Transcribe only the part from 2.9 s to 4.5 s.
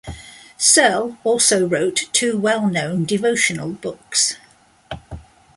devotional books.